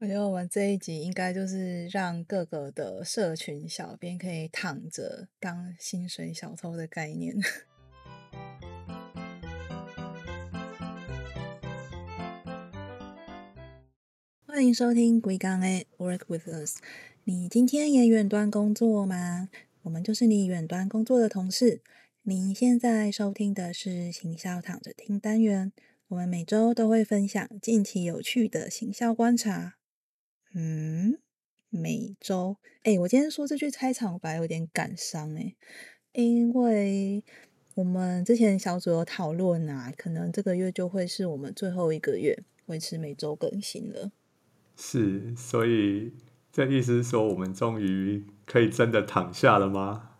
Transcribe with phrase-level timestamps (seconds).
[0.00, 7.34] 我觉得我们这一集应该就是让各个的社群小编可以躺着当薪水小偷的概念。
[14.46, 15.66] 欢迎收听龟缸的
[15.96, 16.76] Work with Us。
[17.24, 19.48] 你今天也远端工作吗？
[19.82, 21.82] 我们就是你远端工作的同事。
[22.22, 25.72] 您现在收听的是行销躺着听单元。
[26.06, 29.77] 我们每周都会分享近期有趣的行销观察。
[30.54, 31.18] 嗯，
[31.70, 35.54] 每周哎，我今天说这句开场白有点感伤哎，
[36.12, 37.22] 因为
[37.74, 44.10] 我们之前小组有讨论啊，可能这个月就会是我们最后一个月维持每周更新了。
[44.76, 46.12] 是，所以
[46.50, 50.17] 这意思是说，我们终于可以真的躺下了吗？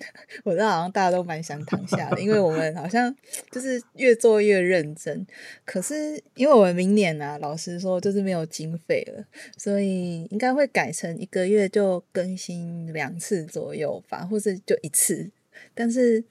[0.44, 3.14] 我知道好像大家都蛮想躺下的，因为我们好像
[3.50, 5.26] 就是越做越认真。
[5.64, 9.24] 可是因为我们明年呢，老师说就是没有经费了，
[9.56, 15.30] 所以应该会改成一个月就更新两次左右吧，或是就一次。
[15.74, 16.22] 但是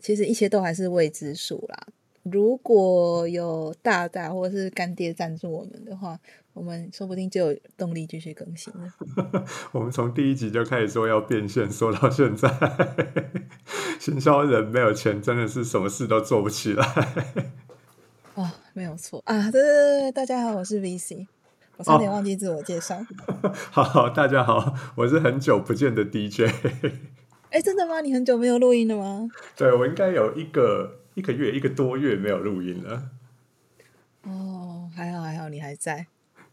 [0.00, 1.86] 其实一切都还是未知数啦。
[2.22, 6.18] 如果有大大或是干爹赞助我们的话，
[6.52, 9.44] 我们说不定就有动力继续更新了。
[9.72, 12.48] 我们从第一集就开始说要变现，说到现在，
[13.98, 16.84] 行销人没有钱，真的是什么事都做不起来。
[18.34, 19.50] 哦，没有错啊！
[19.50, 21.26] 对对对对，大家好，我是 VC，
[21.78, 22.98] 我差点忘记自我介绍。
[23.72, 26.52] 好，大家好，我是很久不见的 DJ。
[27.48, 28.02] 哎，真的吗？
[28.02, 29.26] 你很久没有录音了吗？
[29.56, 30.99] 对，我应该有一个。
[31.20, 33.10] 一个月一个多月没有录音了，
[34.22, 36.06] 哦，还好还好，你还在，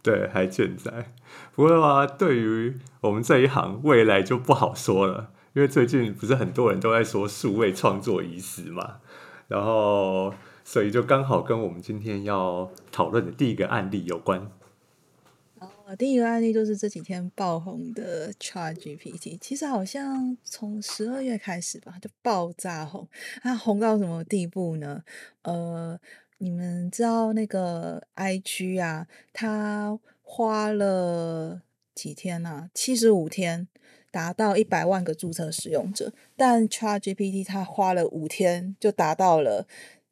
[0.03, 1.13] 对，还健在。
[1.55, 8.97] 不过的话，对于我们这一行，未来就不好说了，因为最近不是很多人都在说数位创作已死嘛，
[9.47, 10.33] 然后
[10.65, 14.51] 所以就刚好跟我们今天要讨论的第一个案例有关。
[15.95, 23.07] 第一个案例就是这几天爆红的 Chat GPT，其实好像从十二月开始吧，就爆炸红。
[23.41, 25.03] 它红到什么地步呢？
[25.43, 25.97] 呃，
[26.39, 31.61] 你们知道那个 IG 啊，它花了
[31.95, 32.69] 几天啊？
[32.73, 33.69] 七十五天
[34.11, 39.65] 达到一百万个注册使用者，但 Chat GPT 它花了五天就达到了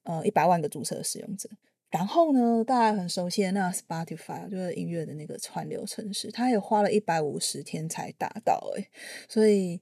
[0.04, 1.50] 呃一百万个注册使用者。
[1.96, 8.90] 然后呢，大家很熟悉的那 Spotify 就是音乐的那个串流城市，它也花了一百五十天才达到诶，
[9.30, 9.80] 所以，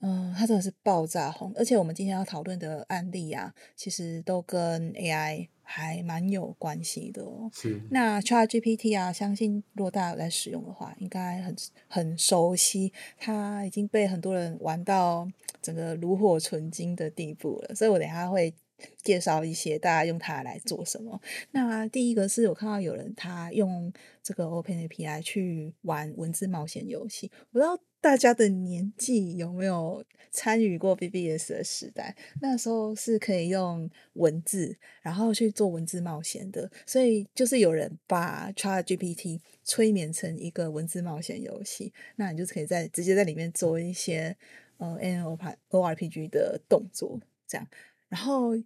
[0.00, 1.52] 嗯，它真的是爆炸红。
[1.54, 7.50] 而且我们今天要讨论的案例啊，其实都跟 AI 还蛮有关系的哦。
[7.52, 7.78] 是。
[7.90, 11.54] 那 ChatGPT 啊，相信如果大家有在使用的话，应该很
[11.88, 15.28] 很熟悉，它已经被很多人玩到
[15.60, 17.74] 整个炉火纯青的地步了。
[17.74, 18.54] 所以我等下会。
[19.02, 21.20] 介绍一些大家用它来做什么。
[21.52, 23.92] 那第一个是我看到有人他用
[24.22, 27.30] 这个 Open API 去玩文字冒险游戏。
[27.50, 32.16] 我不知道大家的年纪有没有参与过 BBS 的时代？
[32.40, 36.70] 那时候是可以用文字然后去做文字冒险的。
[36.86, 44.36] 所以就是有人把 ChatGPT 催眠成一个文字冒险游戏，那你就可以在直接在里面做一些
[44.78, 47.66] 呃 N O P O R P G 的动作，这样。
[48.08, 48.56] 然后，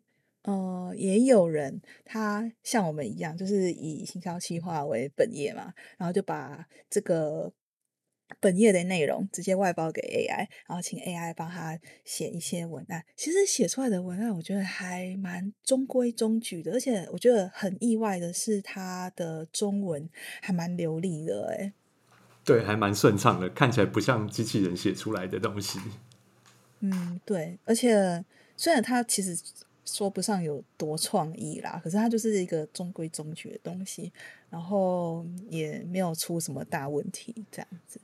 [0.45, 7.51] 呃，也有人他像我们一样，就是以行销企划为本业嘛，然后就把这个
[8.41, 13.03] 本业的内容直接外包给 AI，然后请 AI 帮他写一些文案。
[13.17, 20.07] 其实写出来的文案，我觉得还蛮中规中矩的，而且我觉得很意外的是，他的中文
[20.43, 21.73] 还蛮流利的，哎，
[22.45, 25.81] 对，还蛮顺畅的，看起来不像机器人写出来的东西。
[26.81, 28.23] 嗯，对，而且。
[28.57, 29.37] 虽然他其实
[29.85, 34.13] 说不上有多创意啦，可是它就是一个中规中矩的东西，
[34.51, 38.01] 然后也没有出什么大问题这样子。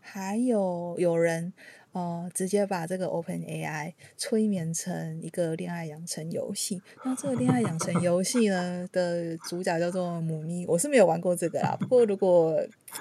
[0.00, 1.52] 还有有人
[1.92, 12.56] 呃直接把这个 Open AI 催眠成一个恋爱养成游戏，那这个恋爱养成游戏呢的主角叫做母咪，我是没有玩过这个啦，不过如果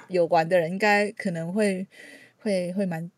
[0.08, 1.88] 有玩的人，应该可能会
[2.40, 3.11] 会会蛮。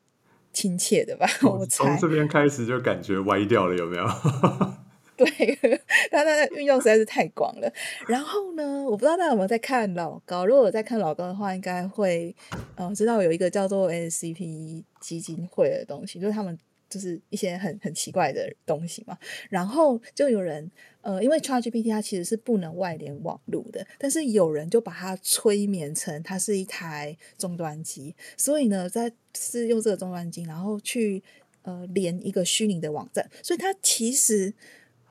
[0.53, 4.03] 亲切的吧，我从这边开始就感觉歪掉了，有没有？
[5.25, 5.79] 对，
[6.11, 7.73] 他他的运用实在是太广了。
[8.07, 12.35] 然后呢，我不知道大家有没有在看老高，如果有在看老高的话，应该会
[12.75, 16.57] 呃知道有一个叫做 SCP 基金会的东西，就是他们。
[16.89, 19.17] 就是一些很很奇怪的东西嘛，
[19.49, 20.71] 然后就有人
[21.01, 31.21] 呃，因为 ChatGPT 它其实是不能外联网路的，但是有人就把它催眠成它是一台终端机，所以呢，在是用这个终端机，然后去
[31.63, 34.53] 呃连一个虚拟的网站，所以它其实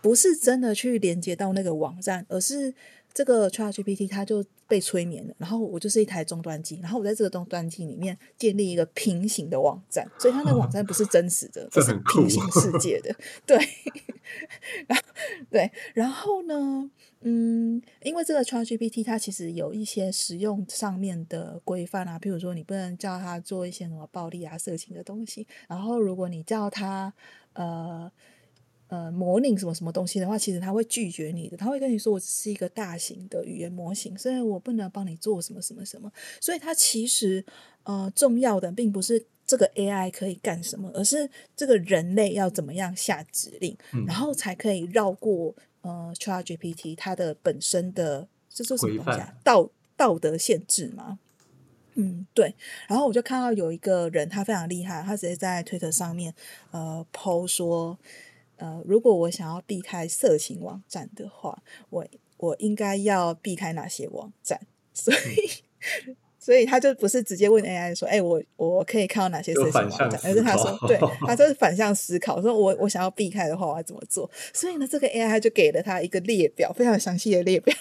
[0.06, 2.73] 不是真的去连接到那个网站，而是
[3.12, 13.12] 这个 ChatGPT 它就被催眠了，然后我就是一台终端机，然后我在这个终端机里面建立一个平行的网站，所以它那个网站不是真实的， 这很酷平行世 界的，
[13.44, 13.58] 对，
[14.87, 15.03] 然后
[15.50, 16.88] 对，然后呢，
[17.23, 27.12] 嗯，因为这个 ChatGPT 它其实有一些使用上面的规范啊，譬如说你不能叫它做一些什么暴力啊、色情的东西，然后如果你叫它
[27.55, 28.09] 呃。
[28.88, 36.12] 呃，模拟什么什么东西的话，其实他会拒绝你的，他会跟你说我只是一个大型的语言模型，所以我不能帮你做什么什么什么。
[36.41, 37.44] 所以它其实
[37.83, 49.35] 呃重要的并不是这个 AI 可以干什么，而是这个人类要怎么样下指令，然后才可以绕过呃 ChatGPT 它的本身的这是什么东西啊？
[49.43, 51.19] 道道德限制吗？
[51.94, 52.55] 嗯，对。
[52.87, 56.33] 然后我就看到有一个人，他非常厉害，他直接在推特上面
[56.71, 57.99] 呃 PO 说。
[58.56, 62.06] 呃，如果我想要避开色情网站的话，我
[62.37, 64.67] 我应该要避开哪些网站？
[64.93, 65.64] 所以。
[66.47, 70.97] 所以他就不是直接问 AI 说：“哎，我我可以看到哪些色情网站？”而是他说：“对，
[71.27, 77.75] 他就是反向思考，说我我想要避开的话，我要怎么做？”所以呢，这个 AI 就给了他一个列表，非常详细的列表，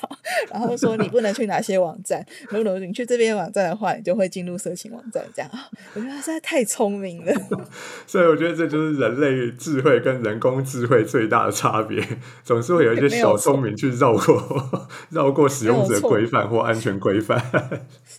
[0.50, 5.24] 然后说你不能去哪些网站，如果你去这边网站的话，你就会进入色情网站。
[5.36, 5.52] 这样，
[5.94, 7.32] 我觉得他实在太聪明了。
[8.08, 12.04] 所以我觉得这就是人类智慧跟人工智慧最大的差别，
[12.44, 17.40] 总是会有一些小聪明去绕过 绕过使用者规范或安全规范。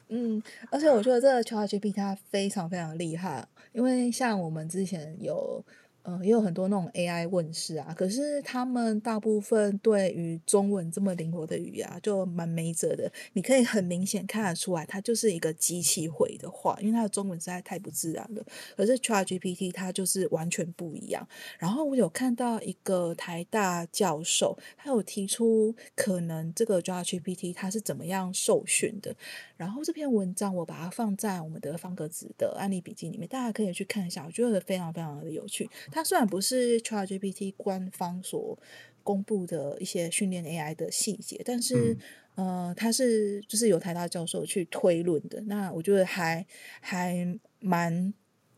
[0.08, 0.35] 嗯。
[0.70, 5.64] 而且我觉得这个 ChatGPT 它非常非常厉害，因为像我们之前有。
[6.06, 13.10] 呃，也有很多那种 AI 问世啊，可是他们大部分对于中文这么灵活的语啊，就蛮没辙的。
[13.32, 18.46] 你可以很明显看得出来，它就是一个机器回的话，因为它的中文实在太不自然了。
[18.76, 21.26] 可是 ChatGPT 它就是完全不一样。
[21.58, 29.12] 然后我有看到一个台大教授，他有提出可能这个 ChatGPT 它是怎么样受训的。
[29.56, 35.68] 然后这篇文章我把它放在我们的方格子的案例笔记里面，大家可以去看一下，我觉得非常非常的有趣。
[35.96, 38.58] 它虽然不是 ChatGPT 官方所
[39.02, 41.96] 公布的一些训练 AI 的细节，但是
[42.34, 45.40] 呃，它是就是由台大教授去推论的。
[45.46, 46.44] 那我觉得还
[46.82, 47.26] 还
[47.60, 48.12] 蛮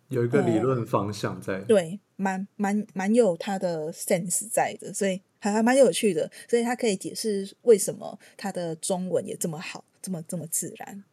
[0.09, 6.29] 有一个理论方向在，对，蛮蛮蛮有它的 sense 在的，所以还还蛮有趣的。
[6.49, 11.05] 所以它可以解释为什么它的中文也这么好，这么这么自然。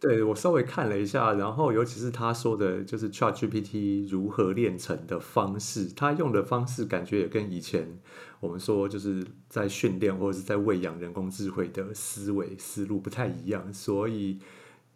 [0.00, 7.98] 对我稍微看了一下，然后尤其是他说的，就是 Chat GPT 如何练成的方式，他用的方式感觉也跟以前
[8.40, 14.38] 我们说就是在训练或者是在喂养人工智慧的思维思路不太一样，所以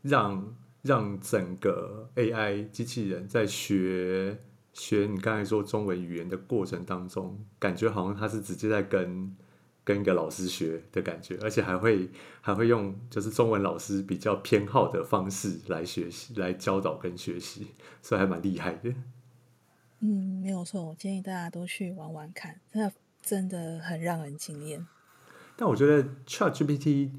[0.01, 4.39] 让让整个 AI 机器人在学
[4.73, 9.37] 学你刚才说中文语言的过程当中，感觉好像他是直接在跟。
[9.85, 12.09] 跟一个老师学的感觉，而且还会
[12.41, 17.67] 还会用就是中文老师比较偏好的方式来学习、来教导跟学习，
[18.01, 18.95] 所以还蛮厉害的。
[20.01, 22.93] 嗯，没有错，我建议大家都去玩玩看，真的
[23.23, 24.87] 真的很让人惊艳。
[25.57, 27.11] 但我觉得 Chat GPT，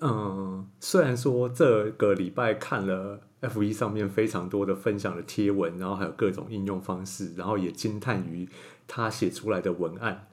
[0.00, 8.48] 嗯，虽然说这个礼拜看了 F 一上面非常多的分享的贴文，然后还有各种应用方式，然后也惊叹于
[8.88, 10.28] 他写出来的文案。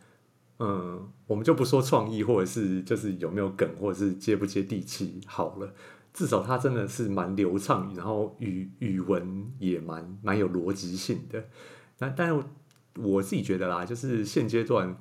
[0.63, 5.73] 嗯，我们就不说创意，或者是就是有没有梗，或者是接不接地气，好了，
[6.13, 11.43] 至少它真的是蛮流畅，然后语语文也蛮蛮有逻辑性的。
[11.99, 12.41] 那但
[12.95, 14.97] 我自己觉得啦，就是现阶段。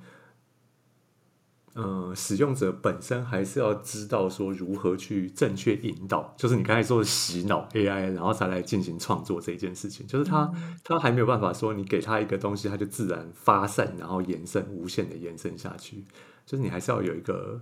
[1.75, 10.53] 嗯，使用者本身还是要知道说如何去正确引导，就是你刚才说的洗脑 AI，然后才来进行创作这一件事情，就是他
[10.85, 16.05] 他还没有办法说你给他一个东西，他就自然发散，然后延伸无限的延伸下去，
[16.45, 17.59] 就是你还是要有一个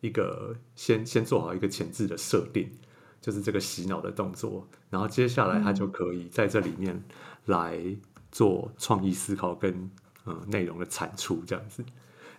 [0.00, 2.68] 一个先先做好一个前置的设定，
[3.20, 7.00] 就是这个洗脑的动作，然后接下来他就可以在这里面
[7.44, 7.78] 来
[8.32, 9.88] 做创意思考跟
[10.26, 11.84] 嗯内容的产出这样子。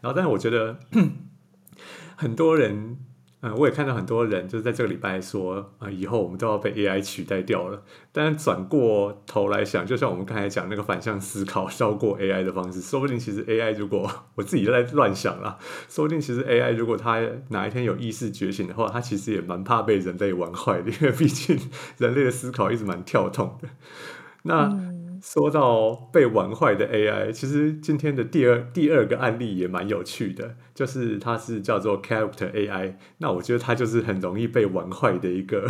[0.04, 0.78] 然后，但是我觉得
[2.18, 2.98] 很多人，
[3.40, 7.82] 嗯，我也看到很多人就是在这个礼拜说，啊，以后我们都要被 AI 取代掉了。
[8.12, 15.58] 但是转过头来想，就像我们刚才讲那个反向思考、绕过 AI 的方式，说不定其实 AI 如果我自己在乱想了，
[15.88, 21.58] 说不定其实 AI 如果它哪一天有意识觉醒的话，它其实也蛮怕被人类玩坏的，因为毕竟
[21.98, 23.70] 人类的思考一直蛮跳动的。
[24.42, 24.92] 那。
[25.24, 32.96] 说到被玩坏的 AI，其实今天的第二第二个案例也蛮有趣的，就是它是叫做 Character AI。
[33.20, 35.70] 那我觉得它就是很容易被玩坏的一个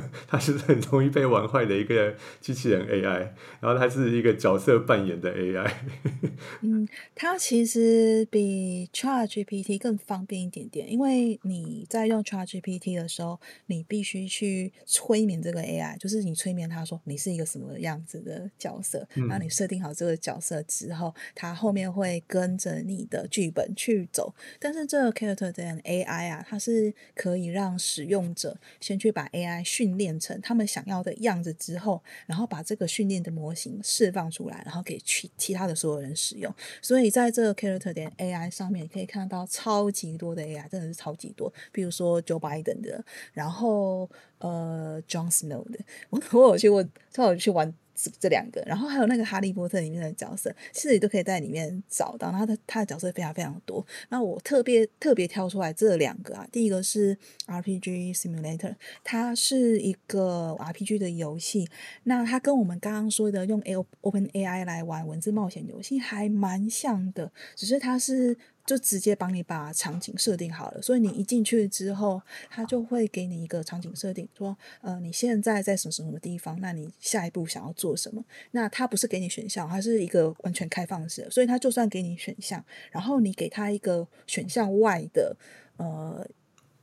[0.28, 5.70] 它是很容易被玩坏的一个机器人 AI，然后它是一个角色扮演的 AI。
[6.62, 24.34] 嗯，它其实比 ChatGPT 更方便一点点，因为你在用 ChatGPT 的时候，你必须去催眠这个 AI，就是你催眠它说你是一个什么样子的角色，然后你设定好这个角色之后，它后面会跟着你的剧本去走。
[24.58, 36.52] 但是这个 Character 的 AI 啊，它是可以让使用者先去把 AI 训训练成他们想要的样子之后，然后把这个训练的模型释放出来，然后给其其他的所有人使用。
[36.82, 41.52] 所以在这个 Character 点 AI 上面，可以看到超级多的 AI，真的是超级多。
[41.70, 45.78] 比如说 Joe Biden 的，然后呃 John Snow 的，
[46.10, 47.72] 我 我有去问我有去玩。
[47.96, 52.30] 这这两个，然后还有那个《哈利波特》里面的角色，其实你都可以在里面找到。
[52.30, 53.84] 然后他他的角色非常非常多。
[54.10, 61.68] 那我特别特别挑出来这两个啊，第一个是 RPG Simulator，它是一个 RPG 的游戏。
[62.04, 68.36] 那它跟我们刚刚说的用 A Open AI 来玩文字冒险游戏还蛮像的，只是它是。
[68.66, 72.20] 就直接帮你把场景设定好了，所以你一进去之后，
[72.50, 78.24] 它就会给你一个场景设定，说，呃，你现在在什么什么地方，那你下一步想要做什么？
[78.50, 85.36] 那它不是给你选项，它是一个完全开放式，所以它就算给你选项，然后你给他一个选项外的
[85.76, 86.26] 呃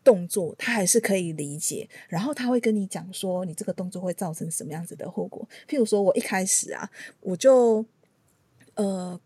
[0.05, 5.45] 动作，他还是可以理解，然后他会跟你讲说，你这个动作会造成什么样子的后果。
[5.67, 7.85] 譬如说我一开始啊，我就
[8.75, 9.19] 呃。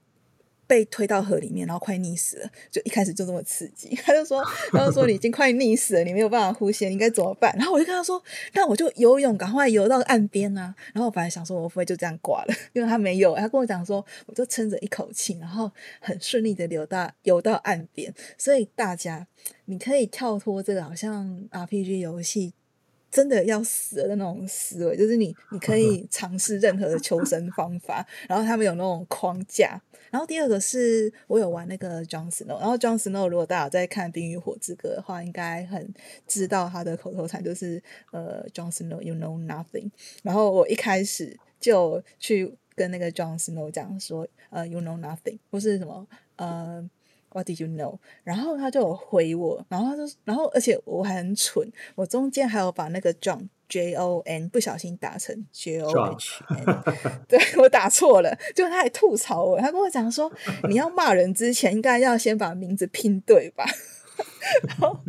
[0.67, 3.95] 被推到河里面，然后快溺死了，就一开始就这么刺激。
[4.03, 7.55] 他就说，他就说你已经快溺死了，你没有办法呼吸，你应该怎么办？
[7.57, 8.21] 然后我就跟他说，
[8.53, 10.75] 那我就游泳，赶快游到岸边啊。
[10.93, 13.35] 然后我本来想说，我不会就这样挂了，因为他没有。
[13.35, 18.13] 他跟我讲说，我就撑着一口气，然后很顺利的游到游到岸边。
[18.37, 19.25] 所以大家，
[19.65, 22.53] 你可以跳脱这个好像 RPG 游戏。
[23.09, 29.81] 真的要死了的那种思维，就是你你可以 尝试任何的求生方法，然后他们有那种框架。
[30.09, 35.93] 然后第二个是我有玩那个 Jon Snow，然后 Jon Snow 如果大家在看《冰与火之歌》的话，应该很
[36.25, 39.91] 知道他的口头禅就是呃 Jon Snow，You know nothing。
[40.23, 46.89] 然后我一开始就去跟那个 Jon Snow 讲说，呃，You know nothing，或是什么呃。
[47.31, 47.99] What did you know？
[48.23, 56.83] 然后他就有回我，然后他就，然后而且我还很蠢，我中间还有把那个 John J O N 不小心打成 J O H N，
[57.27, 60.31] 对我打错了，就他还吐槽我，他跟我讲说，
[60.69, 63.65] 你要骂人之前应该要先把名字拼对吧？
[64.67, 64.99] 然后，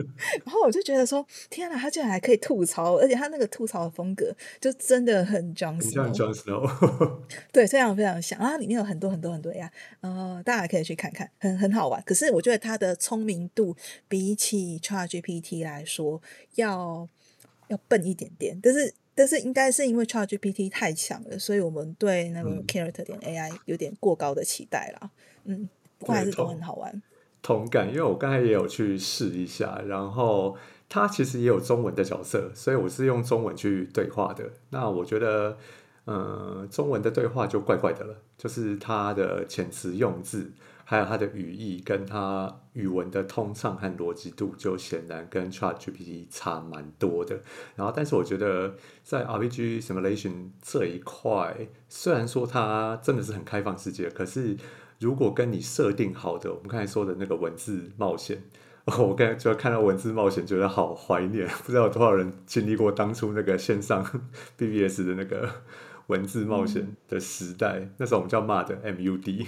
[0.44, 7.20] 然后我就觉得说，天哪，他竟然还可以吐槽，而且他那个吐槽的风格就真的很 John Snow，
[7.52, 8.38] 对，非常非常像。
[8.38, 12.02] 然后里面有很多很多很多呀，呃，大家可以去看看，很很好玩。
[12.04, 13.76] 可是我觉得他的聪明度
[14.08, 16.20] 比起 ChatGPT 来说
[16.56, 17.08] 要
[17.68, 25.10] 要笨一点点，但是但是应该是因为 ChatGPT 太强了，所以我们对那个 Character 点 AI 有点过高的期待啦。
[25.44, 27.02] 嗯，不过还是都很好玩。
[27.40, 30.57] 同感，因为我刚才也有去试一下，然后
[30.88, 34.50] 它其实也有中文的角色，所以我是用中文去对话的。
[34.71, 35.57] 那我觉得，
[36.04, 40.50] 呃，中文的对话就怪怪的了，就是它的遣词用字，
[40.85, 47.40] 还有它的语义，跟它语文的通畅和逻辑度，就显然跟 ChatGPT 差蛮多的。
[47.76, 54.57] 然后，但是我觉得在 RPG simulation 这一块，虽然说它真的是很开放世界，可是。
[54.98, 58.42] 如果跟你设定好的，我们刚才说的那个文字冒险，
[58.98, 64.04] 我刚才就要看到文字冒险，觉得好怀念， 不知道有多少人经历过当初那个线上
[64.58, 65.48] BBS 的那个
[66.08, 69.46] 文字冒险的时代，那时候我们叫骂的 MUD，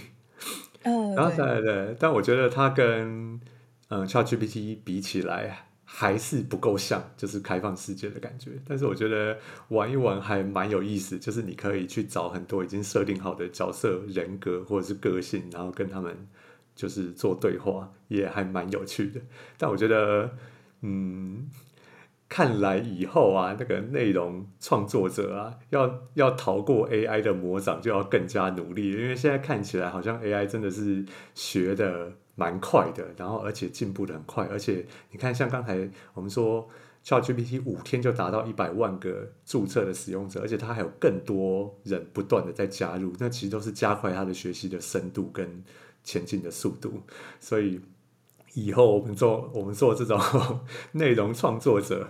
[0.82, 3.40] 嗯，然后对对，但我觉得它跟
[3.88, 5.69] 嗯 ChatGPT 比起来。
[5.92, 8.52] 还是不够像，就是开放世界的感觉。
[8.64, 9.36] 但是我觉得
[9.68, 16.16] 玩一玩还蛮有意思，就是你可以去找很多已经设定好的角色人格或者是个性，然后跟他们
[16.74, 19.20] 就是做对话，也还蛮有趣的。
[19.58, 20.30] 但我觉得，
[20.80, 21.50] 嗯，
[22.28, 31.04] 看来以后啊，那个内容创作者啊，要要逃过 AI 的魔掌，就要更加努力，因为现在看起来好像 AI 真的是
[31.34, 32.12] 学的。
[32.34, 36.68] 蛮快的，然后而且进步的很快，而且你看，像刚才我们说
[37.04, 45.62] ，ChatGPT 五天就达到一百万个注册的使用者，而且它还有更多人不断的在加入，那其实都是加快它的学习的深度跟
[46.02, 47.02] 前进的速度。
[47.40, 47.80] 所以
[48.54, 50.20] 以后我们做我们做这种
[50.92, 52.08] 内容创作者，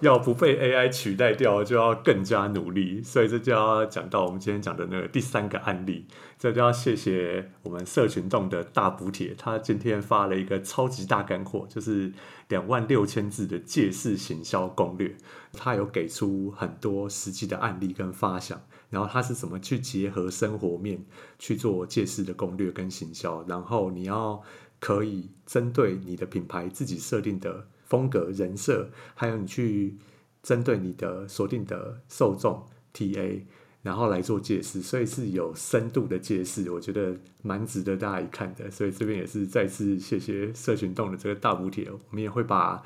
[0.00, 3.02] 要不被 AI 取代掉，就要更加努力。
[3.02, 6.06] 所以这就要讲到我们今天讲的那个第三个案例，
[6.38, 12.12] 这就要谢谢我们社群洞的大补帖，他今天发了一个超级大干货，就是
[12.48, 15.16] 两万六千字的借势行销攻略。
[15.52, 18.60] 他有给出很多实际的案例跟发想，
[18.90, 21.04] 然后他是怎么去结合生活面
[21.38, 24.42] 去做借势的攻略跟行销，然后你要。
[24.78, 29.96] 可以针对你的品牌自己设定的风格、人设，还有你去
[30.42, 32.62] 针对你的锁定的受众
[32.92, 33.40] TA，
[33.82, 38.70] 然后来做解释，所以是有深度的解释，我觉得蛮值得大家一看的。
[38.70, 42.82] 所以这边也是再次谢谢社群动的这个大补帖，我们也会把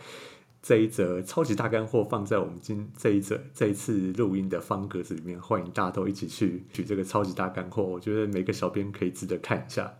[0.63, 7.83] 这一则超级大干货放在我们今这一则这一次录音的方格子里面，欢迎大家都一起去取这个超级大干货。
[7.83, 9.91] 我觉得每个小编可以值得看一下。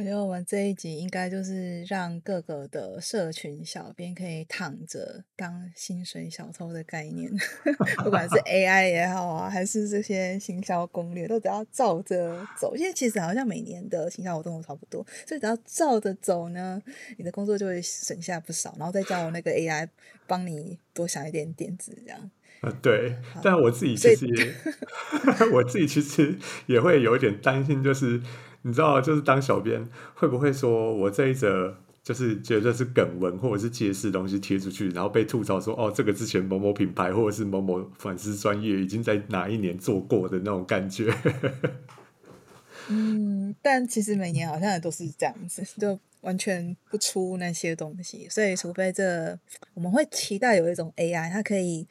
[0.00, 7.30] 我觉得我们这一集应该就是让各个的社群小编可以躺着当薪水小偷的概念，
[8.02, 12.74] 不管是 AI 也好啊，还是这些行销攻略，都只要照着走。
[12.74, 16.80] 因为其实好像每年的行销活动都差不多，所以只要照着走呢，
[17.18, 18.74] 你的工作就会省下不少。
[18.78, 19.86] 然后再叫那个 AI
[20.26, 22.30] 帮你多想一点点子，这样。
[22.62, 23.16] 啊，对。
[23.42, 24.54] 但我自己其实也，
[25.52, 28.22] 我自己其实也会有一点担心，就是。
[28.62, 41.14] 你知道，就是当小编会不会说我这一则就是觉得是梗文或者是揭示东西贴出去，然后被吐槽说哦，这个之前某某品牌或者是某某粉丝专业已经在哪一年做过的那种感觉。
[42.88, 48.26] 嗯，但其实每年好像也都是这样子，就完全不出那些东西。
[48.28, 49.38] 所以，除非这
[49.74, 51.86] 我们会期待有一种 AI，它可以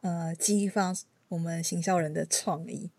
[0.00, 0.92] 呃激发
[1.28, 2.90] 我们行销人的创意。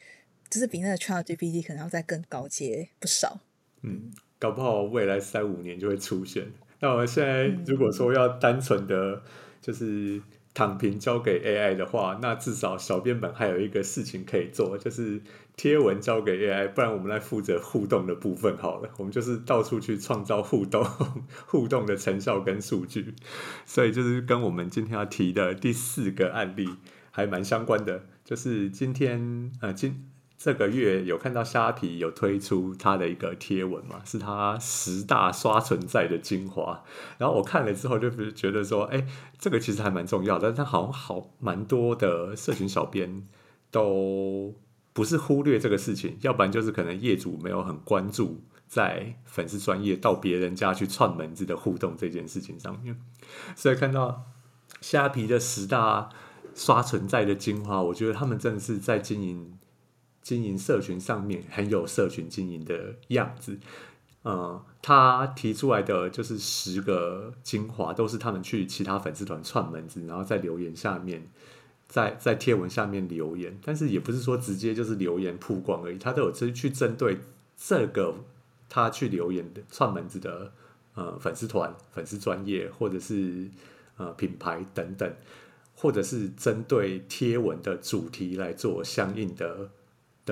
[0.52, 3.40] 就是比那个 ChatGPT 可能要再更高阶不少。
[3.82, 6.52] 嗯，搞不好未来三五年就会出现。
[6.82, 9.24] 那我们现在如果说要单纯的
[9.62, 10.22] 就是
[10.54, 15.22] 躺平交给 AI 的话，那至少小编本还有一个事情可以做，就是
[15.56, 18.90] 贴文交给 AI，不然我们来负责互动的部分好了。
[18.98, 20.84] 我们就是到处去创造互动、
[21.48, 23.16] 互动的成效跟数据。
[23.66, 26.68] 所以就是跟我们今天要提的第四个案例
[27.10, 30.08] 还蛮相关的，就是今天呃今。
[30.44, 34.02] 这个月有看到虾皮有推出它的一个贴文嘛？
[34.04, 36.84] 是它十大刷存在的精华。
[37.20, 39.06] 然后我看了之后，就是觉得说，哎，
[39.38, 40.48] 这个其实还蛮重要的。
[40.48, 43.28] 但它好像好蛮多的社群小编
[43.70, 44.56] 都
[44.94, 53.00] 不是忽略这个事情，要不然就是可能业主没有很关注在粉丝专业到别人家去串门子的互动这件事情上面。
[53.56, 54.24] 所以看到
[54.82, 56.10] 虾皮的十大
[56.56, 59.60] 刷存在的精华，我觉得他们真的是在经营。
[60.22, 63.58] 经营社群上面很有社群经营的样子，
[64.22, 71.28] 呃，他提出来的就是十个精华，都是他们去其他粉丝团串门子，然后在留言下面，
[71.88, 77.18] 在在贴文下面留言，但是也不是说直接就是留言曝光而已，他都有去去针对
[77.58, 78.14] 这个
[78.70, 80.54] 他去留言的串门子的
[80.94, 83.50] 呃粉丝团、粉丝专业或者是
[83.98, 85.12] 呃品牌等等，
[85.76, 89.72] 或者是针对贴文的主题来做相应的。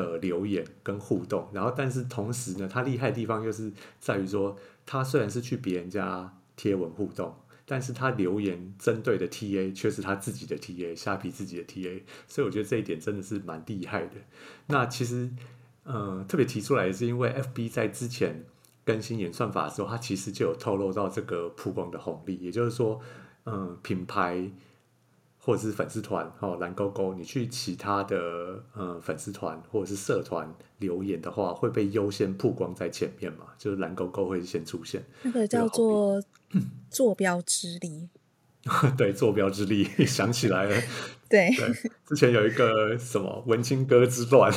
[0.02, 7.36] 的留言跟互动，然后但是同时呢，他厉害的地方又是在于说，他虽然是去别人家贴文互动，
[7.66, 14.16] 但是他留言针对的 TA 却是他自己的 TA，虾皮自己的 TA，所以我觉得这一点真的是蛮厉害的。
[14.68, 15.30] 那其实，
[15.84, 18.44] 呃，特别提出来是因为 FB 在之前
[18.86, 23.00] 更新演算法的时候，它其实就有透露到这个曝光的红利，也就是说，
[23.46, 24.50] 嗯，品牌。
[25.50, 33.46] 或者是粉丝团哦，蓝勾勾，你去其他的呃粉丝团或者是社团留言的话，会被优先曝光在前面嘛？
[33.58, 36.22] 就是蓝勾勾会先出现，那个叫做
[36.92, 38.10] 坐标之力。
[38.96, 40.82] 对，坐标之力 想起来了。
[41.28, 41.50] 对，
[42.06, 44.54] 之前有一个什么文青哥之乱。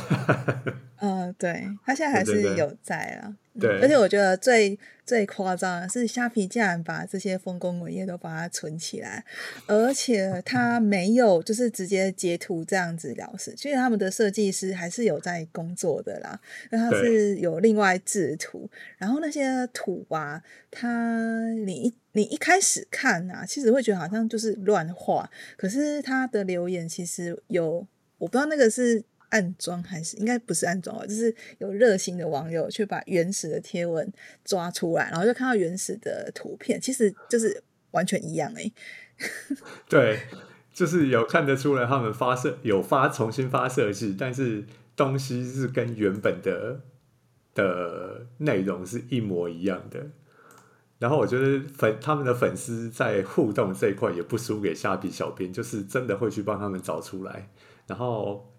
[1.05, 3.37] 嗯，对他现在还是有在啊。
[3.61, 9.23] 对，而且我觉得最最夸张的是，虾皮竟然把这些丰功伟业都把它存起来，
[9.67, 13.53] 而且他没有就是直接截图这样子了事。
[13.55, 27.87] 其实他们的设计师还是有在工作的啦，那他是有另外制图，然后那些图啊，他你一你一开始看啊，其实会觉得好像就是乱画，可是他的留言其实有，
[28.17, 29.05] 我不知道那个是。
[29.33, 34.11] 暗装还是应该不是暗装哦，就是有热心的网友去把原始的贴文
[34.45, 38.71] 抓出来，然后就看到原始的图片，其实就是完全一样哎。
[39.89, 40.21] 对，
[40.73, 44.65] 就是有看得出来他们发射有发重新发设计，但是
[44.95, 46.81] 东西是跟原本的
[47.55, 50.07] 的内容是一模一样的。
[50.99, 57.49] 然后我觉得粉他们的粉丝在互动这一块也不输给虾皮小编，就是真的会去帮他们找出来。
[57.89, 58.52] 然后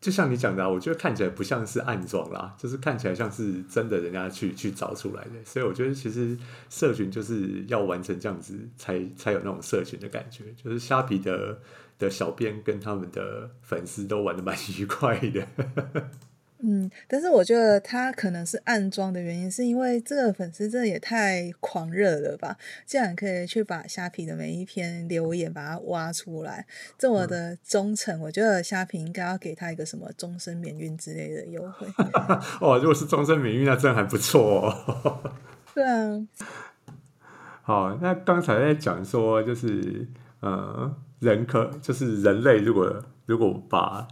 [0.00, 5.30] 就像你讲的，我觉得看起来不像是暗装啦，就是看起来像是真的人家去去找出来的。
[5.44, 6.38] 所以我觉得其实
[6.70, 10.44] 社群就是要完成这样子，才才有那种社群的感觉。
[10.62, 11.60] 就是虾皮的
[11.98, 15.46] 的小编跟他们的粉丝都玩的蛮 愉快的。
[16.60, 22.56] 嗯，但是我觉得他可能是暗装的原因，是因为这个粉丝真的也太狂热了吧！
[22.84, 26.66] 竟然可以去把虾皮的每一篇留言把它挖出来，
[26.98, 31.86] 这么的忠诚，我觉得虾皮应该要给他一个什么终身免运之类的优惠。
[32.60, 35.32] 哦，如果是终身免运，那真的还不错哦。
[35.74, 36.26] 对啊。
[37.62, 40.08] 好，那刚才在讲说，就是
[40.40, 44.08] 呃，人可就是人类，如果如果把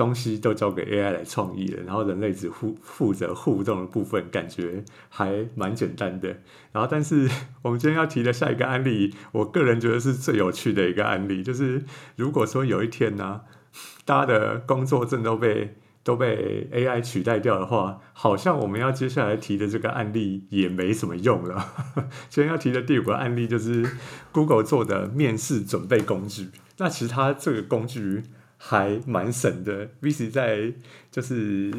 [0.00, 6.28] 东西都交给 AI 来创意了，然后人类只负负责互动的部分，感觉还蛮简单的。
[6.72, 7.28] 然后，但是
[7.60, 11.84] 我们今天要提的下一个案例，我个人觉得是最有趣的一个案例，就是
[12.16, 13.42] 如果说有一天呢，
[14.06, 21.62] 大家的工作证都被都被 AI 取代掉的话，好像我们要接下来提的这个案例也没什么用了。
[22.30, 23.86] 今天要提的第五个案例就是
[24.32, 26.48] Google 做的面试准备工具。
[26.78, 28.22] 那其实它这个工具。
[28.62, 29.88] 还蛮神的。
[30.00, 30.70] V C 在
[31.10, 31.72] 就是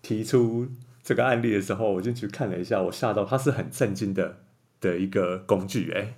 [0.00, 0.66] 提出
[1.04, 4.38] 这个案例的时候，我进去看了一下，我吓到，他是很震惊的
[4.80, 6.14] 的一个工具，哎。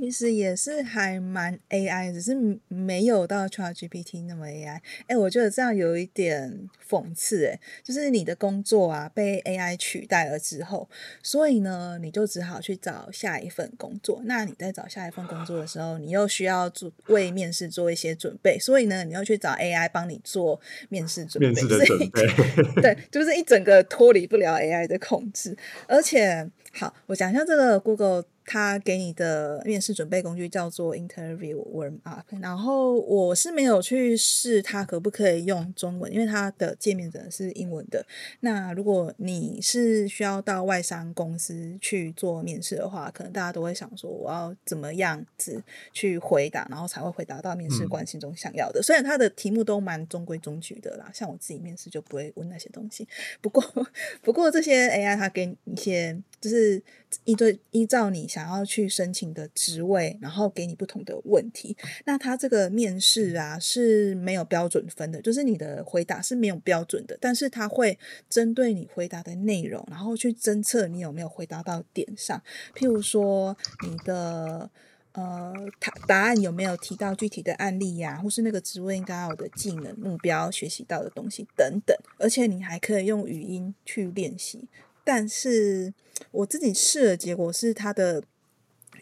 [0.00, 2.34] 其实也是还蛮 AI，只是
[2.68, 4.80] 没有到 ChatGPT 那么 AI。
[5.06, 10.88] 哎，我觉得这样有一点讽刺，哎，就是你的工作啊被 AI 取代了之后，
[11.22, 14.22] 所以呢，你就只好去找下一份工作。
[14.24, 20.58] 那你在找下一份工作的时候，你又需要做为面试做一些准备，所以呢，你又去找 AI 帮你做
[20.88, 21.50] 面试准备。
[21.50, 22.26] 面试的准备，
[22.80, 25.54] 对，就是一整个脱离不了 AI 的控制。
[25.86, 28.24] 而且，好，我讲一下这个 Google。
[28.52, 38.04] 他给你的面试准备工具叫做 Interview Warm Up，然后我是没有去试它可不可以用中文，因为它的界面真的是英文的。
[38.40, 48.82] 那如果你是需要到外商公司去做面试的话，可能大家都会想说，我要怎么样子去回答，然后才会回答到面试官心中想要的。
[48.82, 53.06] 虽然它的题目都蛮中规中矩的啦，像我自己面试就不会问那些东西。
[53.40, 53.62] 不过，
[54.20, 56.20] 不过这些 AI 它给你一些。
[56.40, 56.82] 就是
[57.24, 61.76] 依对依照你想要去申请的职位，然后给你不同的问题。
[62.04, 67.98] 那他这个面试啊是没有标准分的，就是你的回答是没有标准的，但是他会
[68.28, 72.40] 针对你回答的内容，然后去侦测你有没有回答到点上。
[72.74, 73.56] 譬如说
[73.88, 74.70] 你的
[75.12, 81.96] 呃答答案有没有提到具体的案例呀，或是那个职位应该有的技能、目标、学习到的东西等等。
[82.18, 84.68] 而且你还可以用语音去练习。
[85.02, 85.92] 但是
[86.30, 88.22] 我自己试的结果是，他的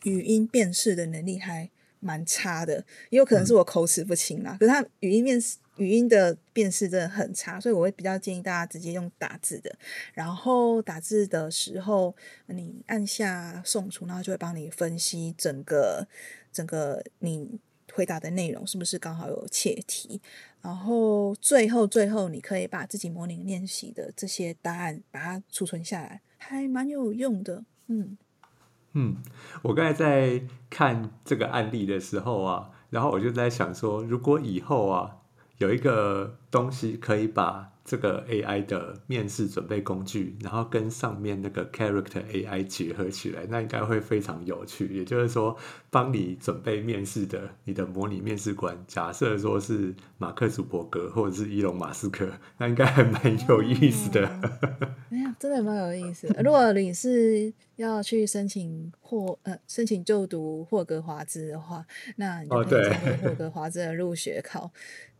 [0.04, 1.68] 语音辨识的能力还
[2.00, 4.56] 蛮差的，也有可能是我口齿不清啦。
[4.60, 9.76] 可是他语音辨识、语音的辨识真的很差，所以我会比较建议大家直接用打字的。
[10.14, 12.14] 然后打字的时候，
[12.46, 16.06] 你按下送出，然后就会帮你分析整个
[16.52, 17.58] 整个你
[17.92, 20.20] 回答的内容是不是刚好有切题。
[20.60, 27.64] 然后最后最后，你可以把自己模拟练习的这些答案把它储存下来，还蛮有用的。
[27.86, 28.18] 嗯
[28.98, 29.16] 嗯，
[29.62, 35.18] 我刚才在看这个案例的时候啊，然后我就在想说，如果以后啊
[35.58, 37.70] 有一个东西可以把。
[37.88, 44.94] 这个 AI 的面试准备工具，然后跟上面那个 Character AI 结合起来，那应该会非常有趣。
[44.94, 45.56] 也就是说，
[45.88, 54.26] 帮你准备面试的你的模拟面试官，假设说是马克·祖伯格或者是伊隆·马斯克，那应该还蛮有意思的。
[55.08, 56.28] 哎呀，真的蛮有意思。
[56.44, 64.70] 如果你是要去申请霍呃申请就读霍格华兹的话，那你就可以通过霍格华兹的入学考。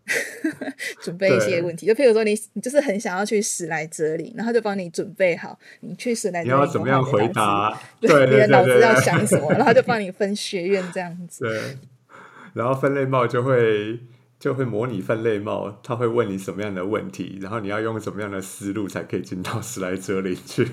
[1.03, 7.79] 准备一些问题，就譬如说你你就是很想要去史莱哲林，然后就帮你准备好，你去史莱哲林你要怎么样回答？
[8.01, 11.45] 对，你的脑子要想什么，然后就帮你分学院这样子。
[11.45, 11.77] 对，
[12.55, 14.01] 然后分类帽就会
[14.41, 20.67] 就会模拟分类帽，他会问你什么样的问题，然后你要用什么样的思路才可以进到史莱哲林去。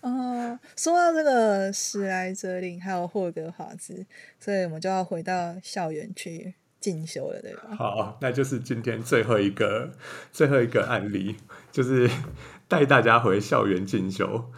[0.00, 4.06] 哦，说到这个史莱哲林还有霍格华兹，
[4.38, 6.54] 所以我们就要回到校园去。
[6.80, 7.62] 进修了，对吧？
[7.76, 9.90] 好，那就是今天最后一个
[10.32, 11.36] 最后一个案例，
[11.72, 12.08] 就是
[12.66, 14.50] 带大家回校园进修。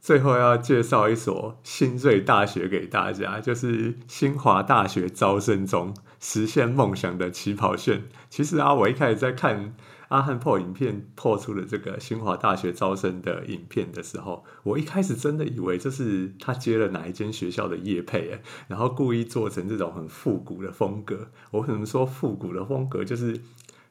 [0.00, 5.92] 最后要介绍一所新锐大学给大家，就是新华大学招生中。
[6.18, 8.04] 实现梦想的起跑线。
[8.30, 9.74] 其实啊，我一开始在看
[10.08, 21.28] 阿汉破影片破出了这个新华大学招生的影片的时候，我一开始真的以为这是他接了哪一间学校的业配， 然后故意做成这种很复古的风格。
[21.50, 23.04] 我怎么说复古的风格？
[23.04, 23.40] 就是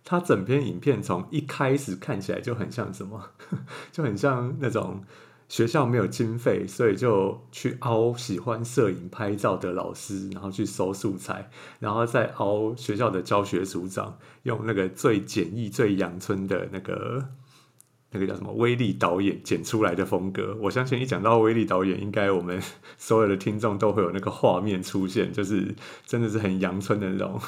[0.03, 3.31] 他整篇影片从一开始看起来就很像什么，
[3.91, 5.03] 就很像那种。
[5.47, 17.29] 学校没有经费，所以就去凹喜欢摄影拍照的老师，然后去搜素材，然后再凹学校的教学组长，用那个最简易、最阳春的那个
[18.11, 20.57] 那个叫什么威力导演剪出来的风格。
[20.61, 22.59] 我相信一讲到威力导演，应该我们
[22.97, 27.39] 所有的听众都会有那个画面出现，就是真的是很阳春的那种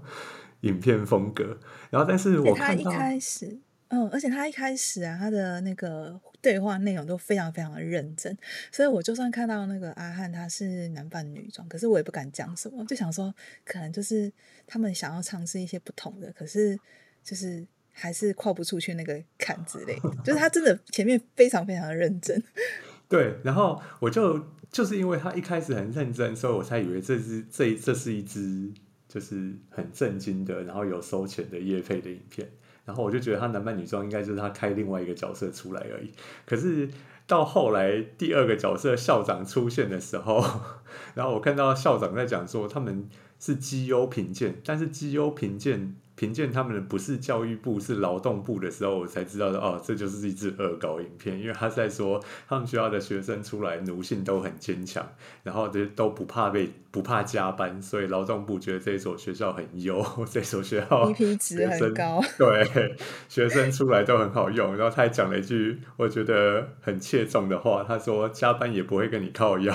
[0.62, 1.58] 影片风格。
[1.90, 3.60] 然后，但是我看到一开始。
[3.94, 8.34] 嗯，而且他一开始啊，他的那个对话内容都非常非常的认真，
[8.70, 13.34] 所以我就算看到那个阿汉他是男扮女装，可是我也不敢讲什么，就想说
[13.66, 14.32] 可能就是
[14.66, 16.74] 他们想要尝试一些不同的，可是
[17.22, 22.42] 就是还是跨不出去那个坎之类，就是他真的前面非常非常的认真。
[23.10, 28.72] 对，然后我就就是因为他一开始很认真，所以我才以为这是这这是一支
[29.06, 32.48] 就是很震惊的，然后有收钱的叶配的影片。
[32.84, 36.12] 然后我就觉得他男扮女装应该就是他开另外一个角色出来而已。
[36.44, 36.88] 可是
[37.26, 40.44] 到后来第二个角色校长出现的时候，
[41.14, 45.96] 然后我看到校长在讲说他们是绩优评鉴，但是绩优评鉴。
[46.22, 55.04] 评鉴他们的不是教育部是劳动部的时候，我才知道的哦，这就是一支恶搞影片，因为他在说他们学校的学生出来奴性都很坚强，
[55.42, 62.96] 然后都都不怕被不怕加班，所以劳动部觉得这所学校很优， 这所学校 EP 值很高，对
[63.28, 64.76] 学生出来都很好用。
[64.76, 69.74] 然后他还讲了一句我觉得很切中的话，他说加班也不会跟你靠腰，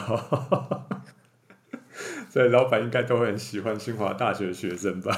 [2.32, 5.12] 所以老板应该都很喜欢清华大学学生吧。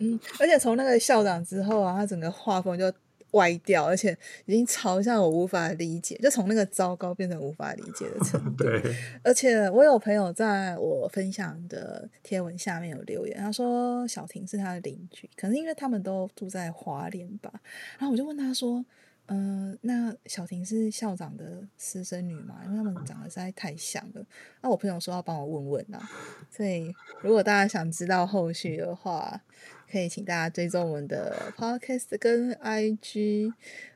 [0.00, 2.92] 嗯，而且从那个校长之后啊，他整个画风就
[3.32, 8.64] 歪掉，而且已经朝向我无法理解，就从那个糟糕变成无法理解的程度。
[8.64, 8.82] 对，
[9.22, 17.52] 而且我有朋友在我分享的贴文下面有留言，他说小婷是他的邻居，可能因为他们都住在华联吧。
[17.98, 18.84] 然后我就问他说。
[19.32, 22.56] 嗯，那小婷是校长的私生女嘛？
[22.64, 24.26] 因为他们长得实在太像了。
[24.60, 26.10] 那我朋友说要帮我问问啊，
[26.50, 29.40] 所以如果大家想知道后续的话，
[29.90, 33.52] 可以请大家追踪我们的 podcast 跟 IG。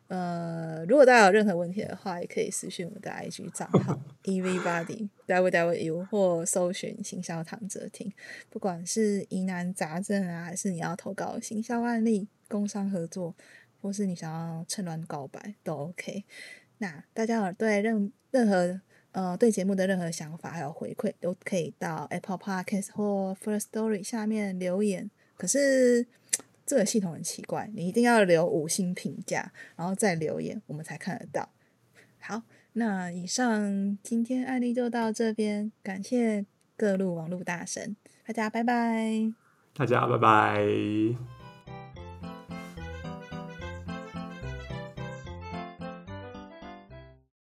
[0.08, 8.12] 呃，如果大家有任何问题的话，也可以私讯我们的 IG 账号 evbody w w u 或搜寻行销唐哲听。
[8.50, 13.34] 不管是疑难杂症啊，还是你要投稿行销案例、工商合作。
[13.80, 16.24] 或是你想要趁乱告白都 OK，
[16.78, 18.80] 那大家有对任任何
[19.12, 25.10] 呃对节目的任何想法还有回馈，都可以到 Apple Podcast 或 First Story 下面留言。
[25.36, 26.06] 可是
[26.66, 31.48] 这个系统很奇怪，你一定要留五星评价，然后再留言，我们才看得到。
[32.20, 32.42] 好，
[32.72, 39.32] 那以上今天案例就到这边，感谢各路网络大神，大家拜拜，
[39.74, 41.33] 大家拜拜。